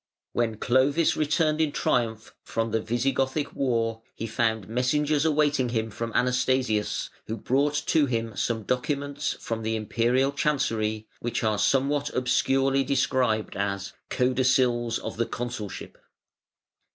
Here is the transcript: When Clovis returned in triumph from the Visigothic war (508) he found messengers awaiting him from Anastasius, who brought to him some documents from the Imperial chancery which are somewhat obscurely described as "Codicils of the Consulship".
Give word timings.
When 0.33 0.57
Clovis 0.57 1.15
returned 1.15 1.61
in 1.61 1.71
triumph 1.71 2.33
from 2.41 2.71
the 2.71 2.81
Visigothic 2.81 3.53
war 3.53 3.97
(508) 4.17 4.17
he 4.17 4.25
found 4.27 4.67
messengers 4.67 5.25
awaiting 5.25 5.69
him 5.69 5.91
from 5.91 6.11
Anastasius, 6.15 7.11
who 7.27 7.37
brought 7.37 7.75
to 7.85 8.07
him 8.07 8.35
some 8.35 8.63
documents 8.63 9.33
from 9.39 9.61
the 9.61 9.75
Imperial 9.75 10.31
chancery 10.31 11.07
which 11.19 11.43
are 11.43 11.59
somewhat 11.59 12.09
obscurely 12.15 12.83
described 12.83 13.55
as 13.55 13.93
"Codicils 14.09 14.97
of 14.97 15.17
the 15.17 15.27
Consulship". 15.27 15.99